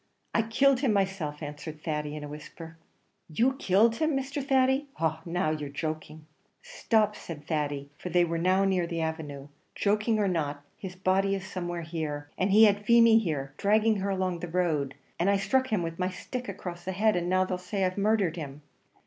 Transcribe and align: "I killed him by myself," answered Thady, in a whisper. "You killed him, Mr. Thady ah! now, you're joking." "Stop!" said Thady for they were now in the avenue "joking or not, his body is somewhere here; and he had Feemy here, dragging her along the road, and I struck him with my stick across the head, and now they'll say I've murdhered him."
"I 0.33 0.41
killed 0.41 0.79
him 0.79 0.95
by 0.95 1.01
myself," 1.01 1.43
answered 1.43 1.83
Thady, 1.83 2.15
in 2.15 2.23
a 2.23 2.27
whisper. 2.27 2.75
"You 3.29 3.53
killed 3.57 3.97
him, 3.97 4.17
Mr. 4.17 4.43
Thady 4.43 4.87
ah! 4.99 5.21
now, 5.27 5.51
you're 5.51 5.69
joking." 5.69 6.25
"Stop!" 6.63 7.15
said 7.15 7.45
Thady 7.45 7.91
for 7.99 8.09
they 8.09 8.25
were 8.25 8.39
now 8.39 8.63
in 8.63 8.71
the 8.87 8.99
avenue 8.99 9.49
"joking 9.75 10.17
or 10.17 10.27
not, 10.27 10.65
his 10.75 10.95
body 10.95 11.35
is 11.35 11.45
somewhere 11.45 11.83
here; 11.83 12.31
and 12.35 12.49
he 12.49 12.63
had 12.63 12.83
Feemy 12.83 13.19
here, 13.19 13.53
dragging 13.57 13.97
her 13.97 14.09
along 14.09 14.39
the 14.39 14.47
road, 14.47 14.95
and 15.19 15.29
I 15.29 15.37
struck 15.37 15.67
him 15.67 15.83
with 15.83 15.99
my 15.99 16.09
stick 16.09 16.49
across 16.49 16.83
the 16.83 16.93
head, 16.93 17.15
and 17.15 17.29
now 17.29 17.45
they'll 17.45 17.59
say 17.59 17.85
I've 17.85 17.95
murdhered 17.95 18.37
him." 18.37 18.63